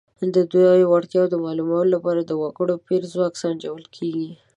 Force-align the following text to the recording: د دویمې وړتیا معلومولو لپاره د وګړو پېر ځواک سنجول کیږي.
د 0.33 0.35
دویمې 0.51 0.85
وړتیا 0.91 1.23
معلومولو 1.45 1.93
لپاره 1.95 2.21
د 2.23 2.31
وګړو 2.41 2.75
پېر 2.87 3.01
ځواک 3.13 3.33
سنجول 3.43 3.83
کیږي. 3.95 4.29